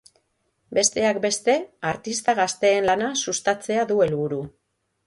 Besteak 0.77 1.19
beste, 1.25 1.55
artista 1.91 2.37
gazteen 2.43 2.89
lana 2.91 3.13
sustatzea 3.27 3.87
du 3.95 4.05
helburu. 4.09 4.43